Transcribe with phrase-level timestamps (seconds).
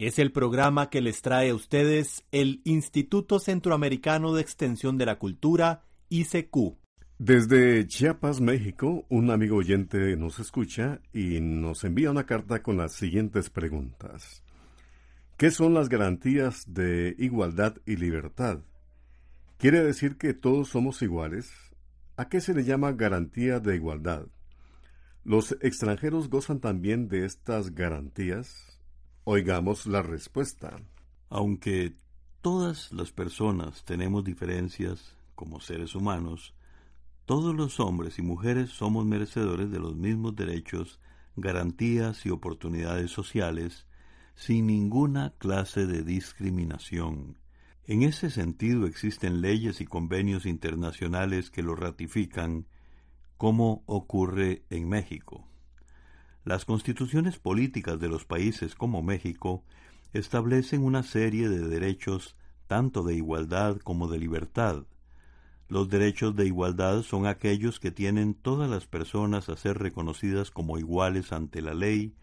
[0.00, 5.18] Es el programa que les trae a ustedes el Instituto Centroamericano de Extensión de la
[5.18, 6.78] Cultura, ICQ.
[7.18, 12.94] Desde Chiapas, México, un amigo oyente nos escucha y nos envía una carta con las
[12.94, 14.42] siguientes preguntas.
[15.36, 18.60] ¿Qué son las garantías de igualdad y libertad?
[19.58, 21.52] ¿Quiere decir que todos somos iguales?
[22.16, 24.28] ¿A qué se le llama garantía de igualdad?
[25.24, 28.69] ¿Los extranjeros gozan también de estas garantías?
[29.24, 30.76] Oigamos la respuesta.
[31.28, 31.94] Aunque
[32.40, 36.54] todas las personas tenemos diferencias como seres humanos,
[37.26, 41.00] todos los hombres y mujeres somos merecedores de los mismos derechos,
[41.36, 43.86] garantías y oportunidades sociales,
[44.34, 47.36] sin ninguna clase de discriminación.
[47.84, 52.66] En ese sentido existen leyes y convenios internacionales que lo ratifican
[53.36, 55.49] como ocurre en México.
[56.44, 59.62] Las constituciones políticas de los países como México
[60.14, 62.34] establecen una serie de derechos
[62.66, 64.84] tanto de igualdad como de libertad.
[65.68, 70.78] Los derechos de igualdad son aquellos que tienen todas las personas a ser reconocidas como
[70.78, 72.14] iguales ante la ley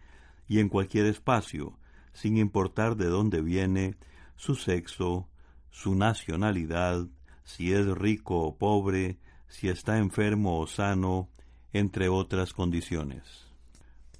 [0.47, 1.77] y en cualquier espacio,
[2.13, 3.97] sin importar de dónde viene,
[4.35, 5.29] su sexo,
[5.69, 7.07] su nacionalidad,
[7.43, 11.29] si es rico o pobre, si está enfermo o sano,
[11.71, 13.46] entre otras condiciones.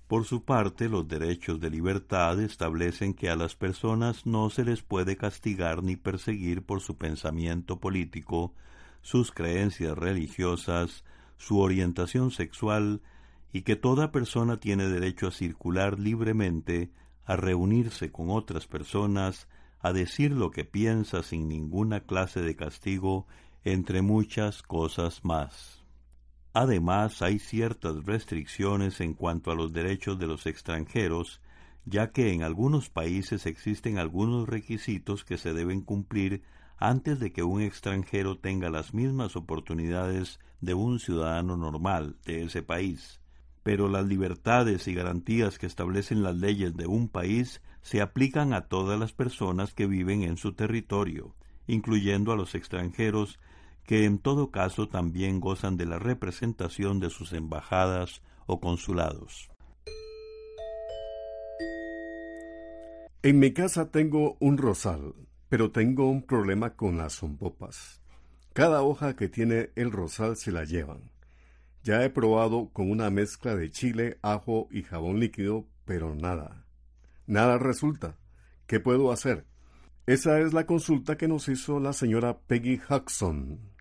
[0.07, 4.81] Por su parte, los derechos de libertad establecen que a las personas no se les
[4.81, 8.53] puede castigar ni perseguir por su pensamiento político,
[9.01, 11.03] sus creencias religiosas,
[11.35, 13.01] su orientación sexual,
[13.51, 16.89] y que toda persona tiene derecho a circular libremente,
[17.25, 19.49] a reunirse con otras personas,
[19.81, 23.27] a decir lo que piensa sin ninguna clase de castigo
[23.65, 25.76] entre muchas cosas más.
[26.53, 31.41] Además, hay ciertas restricciones en cuanto a los derechos de los extranjeros,
[31.85, 36.43] ya que en algunos países existen algunos requisitos que se deben cumplir
[36.77, 42.61] antes de que un extranjero tenga las mismas oportunidades de un ciudadano normal de ese
[42.61, 43.21] país.
[43.63, 48.67] Pero las libertades y garantías que establecen las leyes de un país se aplican a
[48.67, 51.35] todas las personas que viven en su territorio,
[51.67, 53.39] incluyendo a los extranjeros
[53.87, 59.49] que en todo caso también gozan de la representación de sus embajadas o consulados.
[63.23, 65.15] En mi casa tengo un rosal,
[65.47, 68.01] pero tengo un problema con las zompopas.
[68.51, 71.09] Cada hoja que tiene el rosal se la llevan.
[71.81, 76.65] Ya he probado con una mezcla de chile, ajo y jabón líquido, pero nada.
[77.25, 78.17] Nada resulta.
[78.65, 79.45] ¿Qué puedo hacer?
[80.07, 83.76] Esa es la consulta que nos hizo la señora Peggy Huxon,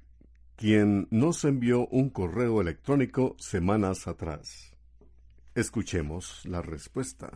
[0.57, 4.75] quien nos envió un correo electrónico semanas atrás.
[5.55, 7.31] Escuchemos la respuesta.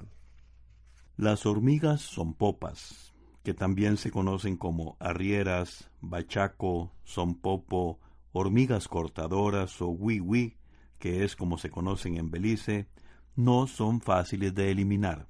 [1.18, 6.94] Las hormigas son popas, que también se conocen como arrieras, bachaco,
[7.42, 8.00] popo,
[8.32, 10.56] hormigas cortadoras o wiwi,
[10.98, 12.88] que es como se conocen en Belice,
[13.36, 15.28] no son fáciles de eliminar.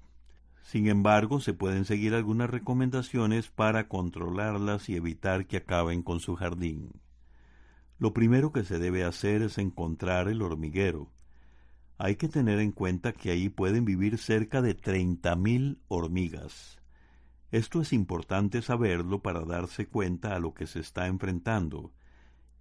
[0.63, 6.37] Sin embargo, se pueden seguir algunas recomendaciones para controlarlas y evitar que acaben con su
[6.37, 6.93] jardín.
[8.01, 11.11] Lo primero que se debe hacer es encontrar el hormiguero.
[11.99, 16.79] Hay que tener en cuenta que ahí pueden vivir cerca de treinta mil hormigas.
[17.51, 21.93] Esto es importante saberlo para darse cuenta a lo que se está enfrentando.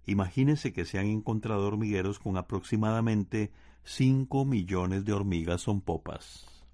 [0.04, 3.50] Imagínese que se han encontrado hormigueros con aproximadamente
[3.82, 6.66] cinco millones de hormigas son popas.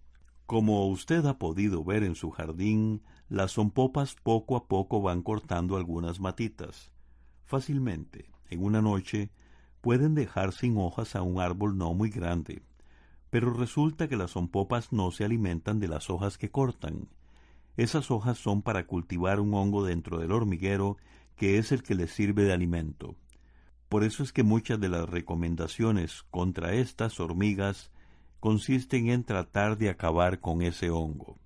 [0.45, 5.77] Como usted ha podido ver en su jardín, las zompopas poco a poco van cortando
[5.77, 6.91] algunas matitas.
[7.45, 9.31] Fácilmente, en una noche,
[9.81, 12.63] pueden dejar sin hojas a un árbol no muy grande,
[13.31, 17.09] pero resulta que las zompopas no se alimentan de las hojas que cortan.
[17.77, 20.97] Esas hojas son para cultivar un hongo dentro del hormiguero
[21.37, 23.15] que es el que les sirve de alimento.
[23.89, 27.91] Por eso es que muchas de las recomendaciones contra estas hormigas
[28.41, 31.39] consisten en tratar de acabar con ese hongo.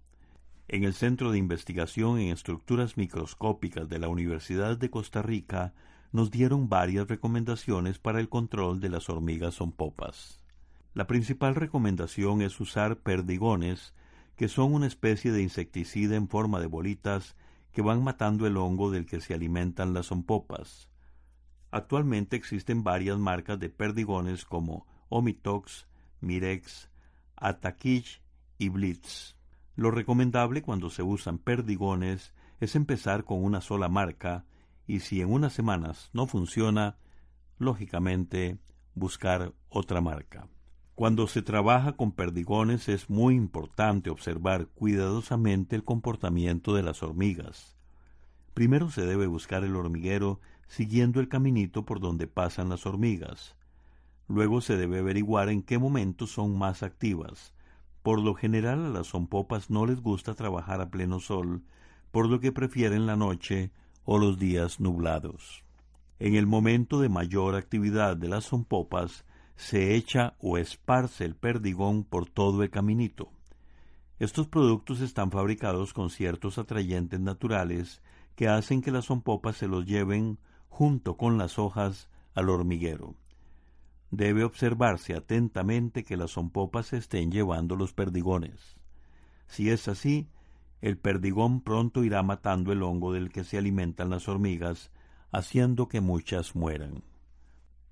[0.68, 5.74] En el Centro de Investigación en Estructuras Microscópicas de la Universidad de Costa Rica
[6.12, 10.42] nos dieron varias recomendaciones para el control de las hormigas zompopas.
[10.92, 13.94] La principal recomendación es usar perdigones,
[14.36, 17.36] que son una especie de insecticida en forma de bolitas
[17.72, 20.88] que van matando el hongo del que se alimentan las zompopas.
[21.70, 25.86] Actualmente existen varias marcas de perdigones como Omitox,
[26.20, 26.90] Mirex,
[27.36, 28.20] Atakich
[28.58, 29.36] y Blitz.
[29.76, 34.44] Lo recomendable cuando se usan perdigones es empezar con una sola marca
[34.90, 36.96] y si en unas semanas no funciona,
[37.58, 38.58] lógicamente
[38.94, 40.48] buscar otra marca.
[40.96, 47.76] Cuando se trabaja con perdigones es muy importante observar cuidadosamente el comportamiento de las hormigas.
[48.52, 53.54] Primero se debe buscar el hormiguero siguiendo el caminito por donde pasan las hormigas.
[54.26, 57.54] Luego se debe averiguar en qué momentos son más activas,
[58.02, 61.62] por lo general a las zompopas no les gusta trabajar a pleno sol,
[62.10, 63.70] por lo que prefieren la noche
[64.04, 65.64] o los días nublados.
[66.18, 69.24] En el momento de mayor actividad de las zompopas,
[69.56, 73.30] se echa o esparce el perdigón por todo el caminito.
[74.18, 78.02] Estos productos están fabricados con ciertos atrayentes naturales
[78.36, 80.38] que hacen que las zompopas se los lleven
[80.68, 83.14] junto con las hojas al hormiguero
[84.10, 88.76] debe observarse atentamente que las zompopas estén llevando los perdigones.
[89.46, 90.28] Si es así,
[90.80, 94.90] el perdigón pronto irá matando el hongo del que se alimentan las hormigas,
[95.30, 97.02] haciendo que muchas mueran.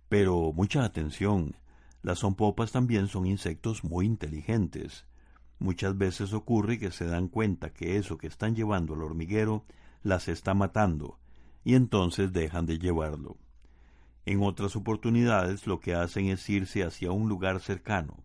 [0.08, 1.54] Pero mucha atención,
[2.02, 5.06] las zompopas también son insectos muy inteligentes.
[5.58, 9.64] Muchas veces ocurre que se dan cuenta que eso que están llevando al hormiguero
[10.02, 11.18] las está matando,
[11.64, 13.36] y entonces dejan de llevarlo.
[14.24, 18.22] En otras oportunidades lo que hacen es irse hacia un lugar cercano.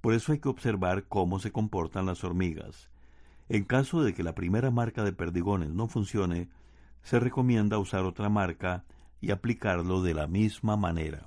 [0.00, 2.90] Por eso hay que observar cómo se comportan las hormigas.
[3.48, 6.48] En caso de que la primera marca de perdigones no funcione,
[7.02, 8.84] se recomienda usar otra marca
[9.20, 11.26] y aplicarlo de la misma manera.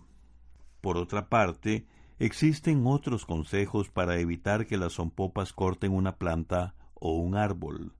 [0.82, 1.88] Por otra parte,
[2.20, 7.94] existen otros consejos para evitar que las zompopas corten una planta o un árbol.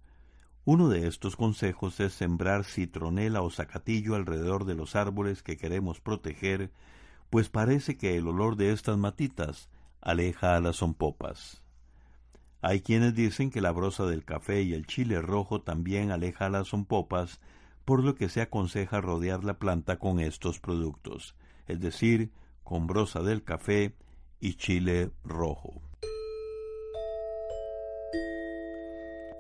[0.64, 6.00] Uno de estos consejos es sembrar citronela o zacatillo alrededor de los árboles que queremos
[6.00, 6.72] proteger,
[7.32, 9.70] pues parece que el olor de estas matitas
[10.02, 11.64] aleja a las zompopas.
[12.62, 16.68] Hay quienes dicen que la brosa del café y el chile rojo también aleja las
[16.70, 17.40] zompopas,
[17.86, 21.36] por lo que se aconseja rodear la planta con estos productos,
[21.68, 22.32] es decir,
[22.64, 23.96] con brosa del café
[24.40, 25.82] y chile rojo.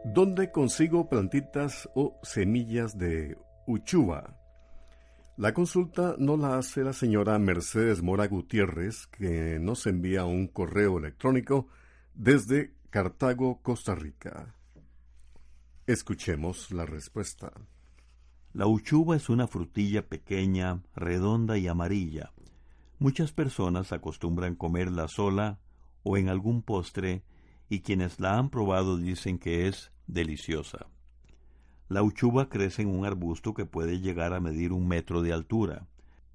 [0.04, 3.38] ¿Dónde consigo plantitas o semillas de
[3.68, 4.36] uchuva?
[5.38, 10.98] La consulta no la hace la señora Mercedes Mora Gutiérrez, que nos envía un correo
[10.98, 11.68] electrónico
[12.16, 14.54] desde Cartago, Costa Rica.
[15.88, 17.54] Escuchemos la respuesta.
[18.52, 22.34] La uchuva es una frutilla pequeña, redonda y amarilla.
[23.00, 25.62] Muchas personas acostumbran comerla sola
[26.04, 27.24] o en algún postre
[27.70, 30.88] y quienes la han probado dicen que es deliciosa.
[31.88, 35.88] La uchuva crece en un arbusto que puede llegar a medir un metro de altura.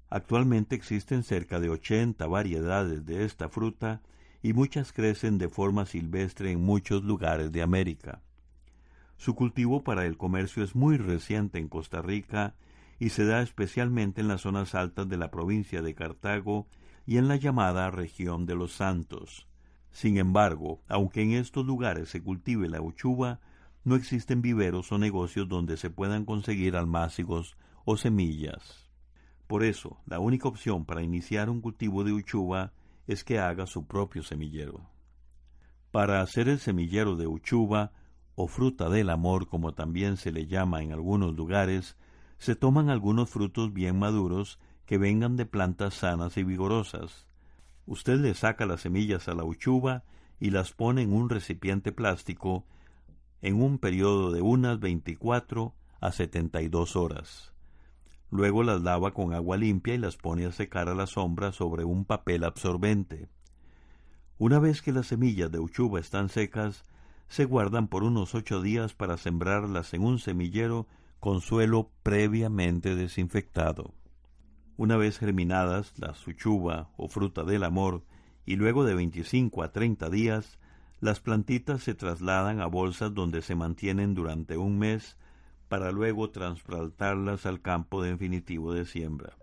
[0.09, 4.01] Actualmente existen cerca de ochenta variedades de esta fruta
[4.47, 8.21] y muchas crecen de forma silvestre en muchos lugares de América.
[9.17, 12.55] Su cultivo para el comercio es muy reciente en Costa Rica
[12.97, 16.65] y se da especialmente en las zonas altas de la provincia de Cartago
[17.05, 19.49] y en la llamada región de los Santos.
[19.91, 23.41] Sin embargo, aunque en estos lugares se cultive la uchuva,
[23.83, 28.89] no existen viveros o negocios donde se puedan conseguir almácigos o semillas.
[29.45, 32.71] Por eso, la única opción para iniciar un cultivo de uchuva
[33.07, 34.89] es que haga su propio semillero.
[35.91, 37.93] Para hacer el semillero de uchuva,
[38.35, 41.97] o fruta del amor como también se le llama en algunos lugares,
[42.37, 47.27] se toman algunos frutos bien maduros que vengan de plantas sanas y vigorosas,
[47.87, 50.03] Usted le saca las semillas a la uchuva
[50.41, 52.65] y las pone en un recipiente plástico
[53.41, 57.53] en un periodo de unas 24 a 72 horas.
[58.29, 61.85] Luego las lava con agua limpia y las pone a secar a la sombra sobre
[61.85, 63.29] un papel absorbente.
[64.37, 66.83] Una vez que las semillas de uchuva están secas,
[67.29, 70.87] se guardan por unos ocho días para sembrarlas en un semillero
[71.19, 73.93] con suelo previamente desinfectado.
[74.75, 78.03] Una vez germinadas, la suchuba o fruta del amor,
[78.45, 80.59] y luego de 25 a 30 días,
[80.99, 85.17] las plantitas se trasladan a bolsas donde se mantienen durante un mes
[85.67, 89.37] para luego transplantarlas al campo definitivo de siembra.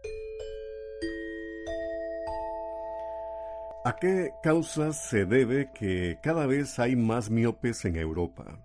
[3.86, 8.64] ¿A qué causas se debe que cada vez hay más miopes en Europa?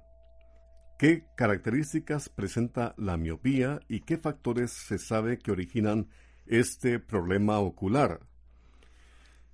[0.98, 6.08] ¿Qué características presenta la miopía y qué factores se sabe que originan
[6.46, 8.22] este problema ocular?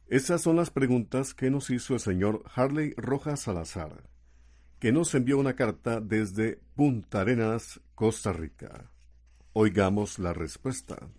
[0.07, 4.03] Esas son las preguntas que nos hizo el señor Harley Rojas Salazar,
[4.85, 8.91] que nos envió una carta desde Punta Arenas, Costa Rica.
[9.51, 11.09] Oigamos la respuesta.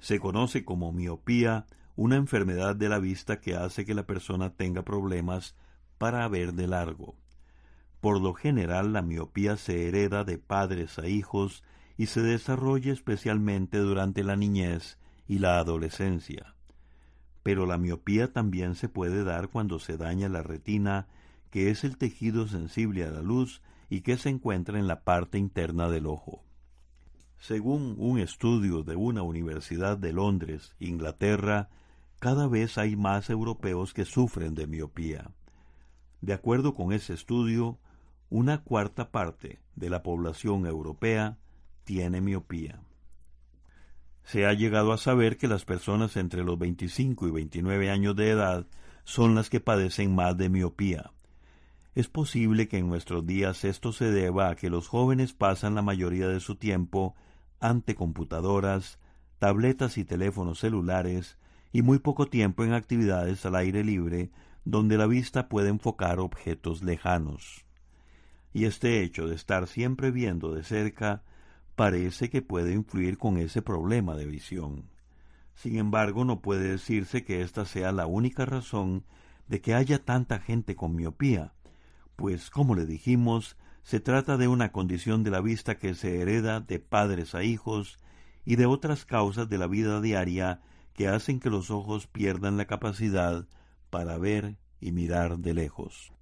[0.00, 4.82] Se conoce como miopía una enfermedad de la vista que hace que la persona tenga
[4.82, 5.54] problemas
[5.96, 7.14] para ver de largo.
[8.00, 11.62] Por lo general la miopía se hereda de padres a hijos
[11.96, 14.98] y se desarrolla especialmente durante la niñez
[15.28, 16.56] y la adolescencia.
[17.44, 21.06] Pero la miopía también se puede dar cuando se daña la retina,
[21.52, 25.36] que es el tejido sensible a la luz y que se encuentra en la parte
[25.36, 26.42] interna del ojo.
[27.38, 31.68] Según un estudio de una universidad de Londres, Inglaterra,
[32.20, 35.30] cada vez hay más europeos que sufren de miopía.
[36.22, 37.78] De acuerdo con ese estudio,
[38.30, 41.36] una cuarta parte de la población europea
[41.84, 42.80] tiene miopía.
[44.24, 48.30] Se ha llegado a saber que las personas entre los 25 y 29 años de
[48.30, 48.66] edad
[49.04, 51.10] son las que padecen más de miopía.
[51.94, 55.82] Es posible que en nuestros días esto se deba a que los jóvenes pasan la
[55.82, 57.14] mayoría de su tiempo
[57.60, 58.98] ante computadoras,
[59.38, 61.36] tabletas y teléfonos celulares
[61.70, 64.30] y muy poco tiempo en actividades al aire libre
[64.64, 67.66] donde la vista puede enfocar objetos lejanos.
[68.54, 71.22] Y este hecho de estar siempre viendo de cerca
[71.76, 74.84] parece que puede influir con ese problema de visión.
[75.54, 79.04] Sin embargo, no puede decirse que esta sea la única razón
[79.48, 81.52] de que haya tanta gente con miopía,
[82.22, 86.60] pues, como le dijimos, se trata de una condición de la vista que se hereda
[86.60, 87.98] de padres a hijos
[88.44, 90.60] y de otras causas de la vida diaria
[90.94, 93.48] que hacen que los ojos pierdan la capacidad
[93.90, 96.12] para ver y mirar de lejos.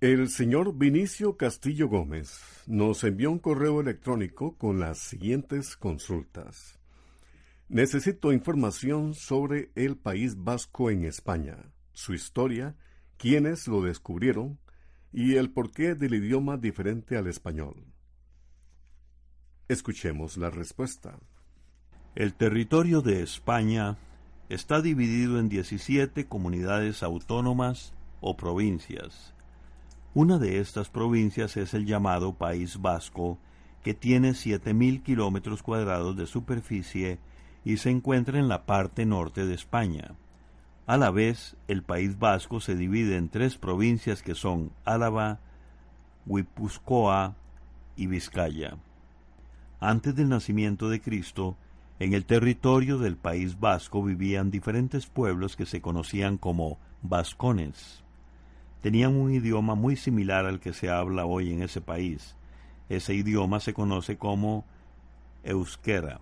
[0.00, 2.38] El señor Vinicio Castillo Gómez
[2.68, 6.78] nos envió un correo electrónico con las siguientes consultas.
[7.68, 12.76] Necesito información sobre el País Vasco en España, su historia,
[13.16, 14.58] quiénes lo descubrieron
[15.12, 17.84] y el porqué del idioma diferente al español.
[19.68, 21.18] Escuchemos la respuesta.
[22.14, 23.96] El territorio de España
[24.48, 29.34] está dividido en 17 comunidades autónomas o provincias.
[30.14, 33.38] Una de estas provincias es el llamado País Vasco,
[33.82, 37.18] que tiene 7.000 kilómetros cuadrados de superficie
[37.64, 40.16] y se encuentra en la parte norte de España.
[40.86, 45.38] A la vez, el País Vasco se divide en tres provincias que son Álava,
[46.26, 47.34] Guipúzcoa
[47.96, 48.76] y Vizcaya.
[49.78, 51.56] Antes del nacimiento de Cristo,
[52.00, 58.02] en el territorio del País Vasco vivían diferentes pueblos que se conocían como vascones.
[58.80, 62.34] Tenían un idioma muy similar al que se habla hoy en ese país.
[62.88, 64.64] Ese idioma se conoce como
[65.44, 66.20] euskera.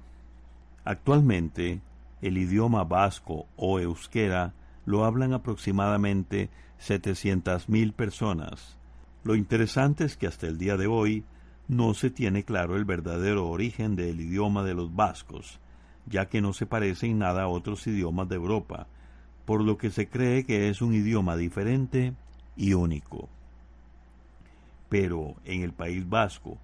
[0.85, 1.81] Actualmente,
[2.22, 4.54] el idioma vasco o euskera
[4.86, 6.50] lo hablan aproximadamente
[6.80, 8.76] 700.000 personas.
[9.22, 11.24] Lo interesante es que hasta el día de hoy
[11.68, 15.60] no se tiene claro el verdadero origen del idioma de los vascos,
[16.06, 18.86] ya que no se parece en nada a otros idiomas de Europa,
[19.44, 22.14] por lo que se cree que es un idioma diferente
[22.56, 23.28] y único.
[24.88, 26.58] Pero en el País Vasco,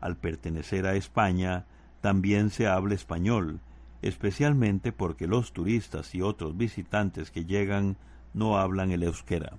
[0.00, 1.66] al pertenecer a España,
[2.00, 3.60] también se habla español,
[4.02, 7.96] especialmente porque los turistas y otros visitantes que llegan
[8.34, 9.54] no hablan el euskera.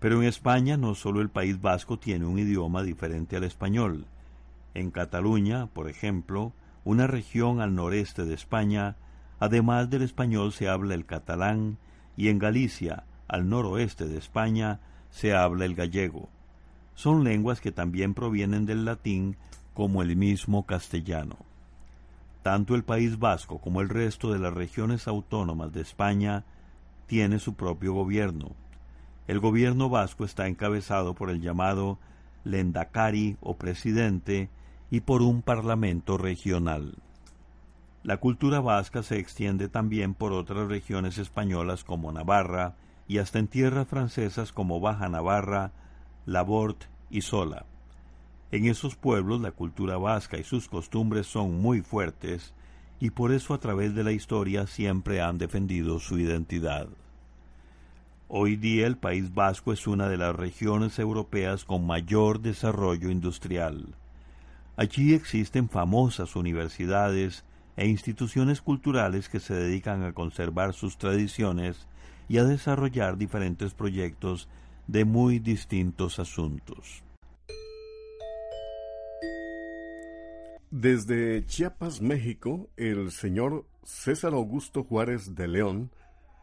[0.00, 4.06] Pero en España no solo el País Vasco tiene un idioma diferente al español.
[4.74, 6.52] En Cataluña, por ejemplo,
[6.84, 8.96] una región al noreste de España,
[9.40, 11.78] además del español se habla el catalán
[12.16, 16.28] y en Galicia, al noroeste de España, se habla el gallego.
[16.94, 19.36] Son lenguas que también provienen del latín
[19.74, 21.36] como el mismo castellano.
[22.46, 26.44] Tanto el País Vasco como el resto de las regiones autónomas de España
[27.08, 28.52] tiene su propio gobierno,
[29.26, 31.98] el gobierno vasco está encabezado por el llamado
[32.44, 34.48] Lendakari o presidente
[34.92, 36.94] y por un parlamento regional.
[38.04, 42.76] La cultura vasca se extiende también por otras regiones españolas como Navarra,
[43.08, 45.72] y hasta en tierras francesas como Baja Navarra,
[46.26, 47.66] Labort y Sola.
[48.52, 52.54] En esos pueblos la cultura vasca y sus costumbres son muy fuertes
[53.00, 56.86] y por eso a través de la historia siempre han defendido su identidad.
[58.28, 63.94] Hoy día el País Vasco es una de las regiones europeas con mayor desarrollo industrial.
[64.76, 67.44] Allí existen famosas universidades
[67.76, 71.86] e instituciones culturales que se dedican a conservar sus tradiciones
[72.28, 74.48] y a desarrollar diferentes proyectos
[74.86, 77.05] de muy distintos asuntos.
[80.78, 85.90] Desde Chiapas, México, el señor César Augusto Juárez de León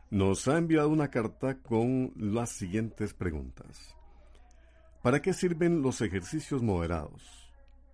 [0.10, 3.96] nos ha enviado una carta con las siguientes preguntas.
[5.04, 7.54] ¿Para qué sirven los ejercicios moderados?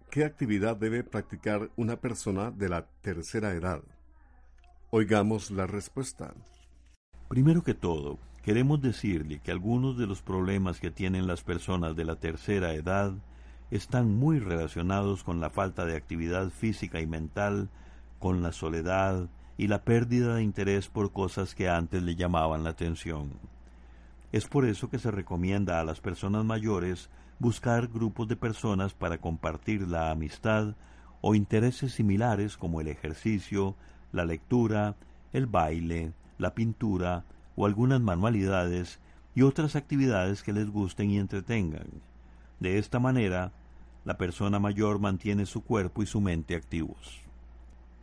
[0.10, 3.82] ¿Qué actividad debe practicar una persona de la tercera edad?
[4.92, 6.34] Oigamos la respuesta.
[7.28, 12.06] Primero que todo, queremos decirle que algunos de los problemas que tienen las personas de
[12.06, 13.14] la tercera edad
[13.72, 17.70] están muy relacionados con la falta de actividad física y mental,
[18.20, 22.72] con la soledad y la pérdida de interés por cosas que antes le llamaban la
[22.72, 23.32] atención.
[24.32, 27.10] Es por eso que se recomienda a las personas mayores
[27.40, 30.76] buscar grupos de personas para compartir la amistad
[31.22, 33.76] o intereses similares como el ejercicio,
[34.12, 34.96] la lectura,
[35.34, 39.00] el baile, la pintura o algunas manualidades
[39.36, 41.88] y otras actividades que les gusten y entretengan.
[42.60, 43.54] De esta manera,
[44.06, 47.22] la persona mayor mantiene su cuerpo y su mente activos.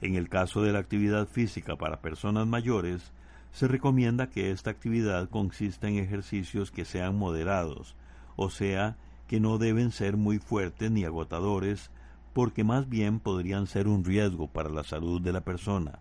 [0.01, 3.13] En el caso de la actividad física para personas mayores,
[3.53, 7.97] se recomienda que esta actividad consista en ejercicios que sean moderados,
[8.37, 8.97] o sea,
[9.27, 11.91] que no deben ser muy fuertes ni agotadores,
[12.33, 16.01] porque más bien podrían ser un riesgo para la salud de la persona.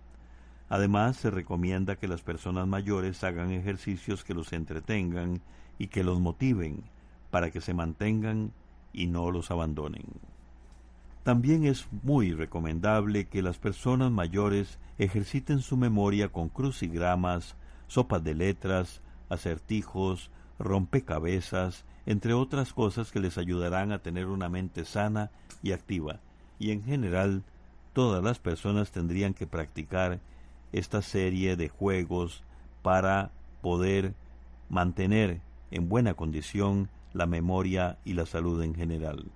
[0.67, 5.41] Además, se recomienda que las personas mayores hagan ejercicios que los entretengan
[5.77, 6.83] y que los motiven,
[7.35, 8.53] para que se mantengan
[8.93, 10.05] y no los abandonen.
[11.23, 18.35] También es muy recomendable que las personas mayores ejerciten su memoria con crucigramas, sopas de
[18.35, 25.29] letras, acertijos, rompecabezas, entre otras cosas que les ayudarán a tener una mente sana
[25.61, 26.21] y activa.
[26.57, 27.43] Y en general,
[27.91, 30.21] todas las personas tendrían que practicar
[30.71, 32.45] esta serie de juegos
[32.81, 34.13] para poder
[34.69, 39.31] mantener en buena condición la memoria y la salud en general.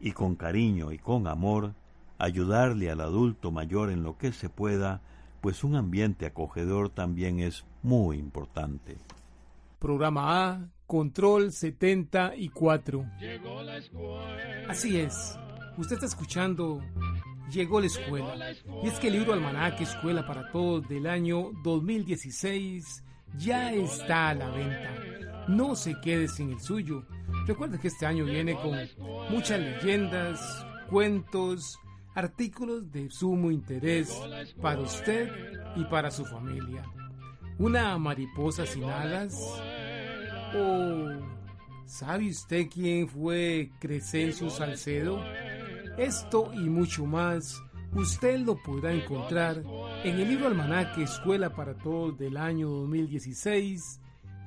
[0.00, 1.74] Y con cariño y con amor,
[2.18, 5.02] ayudarle al adulto mayor en lo que se pueda,
[5.42, 8.96] pues un ambiente acogedor también es muy importante.
[9.78, 13.04] Programa A, Control 74.
[14.68, 15.38] Así es,
[15.76, 16.80] usted está escuchando
[17.50, 18.50] Llegó la escuela.
[18.82, 23.04] Y es que el libro Almanaque Escuela para Todos del año 2016
[23.36, 25.11] ya está a la venta
[25.48, 27.04] no se quede sin el suyo.
[27.46, 28.78] Recuerde que este año viene con
[29.30, 31.78] muchas leyendas, cuentos,
[32.14, 34.12] artículos de sumo interés
[34.60, 35.30] para usted
[35.76, 36.84] y para su familia.
[37.58, 39.38] Una mariposa sin alas.
[40.54, 41.08] ¿O
[41.86, 45.22] sabe usted quién fue Crescencio Salcedo?
[45.96, 47.62] Esto y mucho más
[47.94, 49.62] usted lo podrá encontrar
[50.04, 54.01] en el libro Almanaque Escuela para Todos del año 2016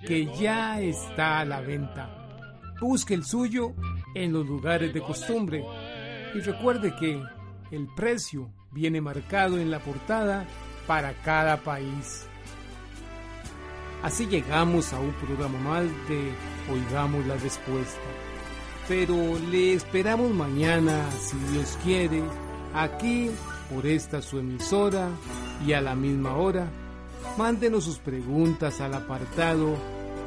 [0.06, 2.10] que ya está a la venta.
[2.80, 3.74] Busque el suyo
[4.13, 5.63] en los lugares de costumbre
[6.34, 7.22] y recuerde que
[7.72, 10.46] el precio viene marcado en la portada
[10.88, 12.28] para cada país.
[14.04, 16.32] Así llegamos a un programa más de
[16.72, 18.02] Oigamos la Respuesta.
[18.88, 19.15] Pero
[19.50, 22.22] le esperamos mañana, si Dios quiere,
[22.74, 23.32] aquí
[23.74, 25.10] por esta su emisora
[25.65, 26.70] y a la misma hora
[27.38, 29.76] Mándenos sus preguntas al apartado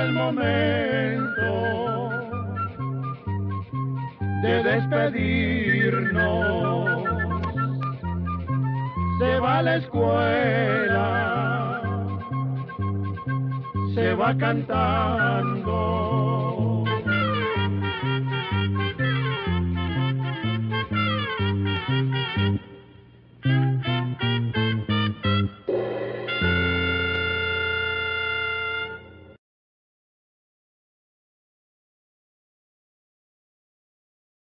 [0.00, 1.88] El momento
[4.42, 6.18] de despedirnos.
[9.18, 11.02] Se va a la escuela,
[13.94, 15.78] se va cantando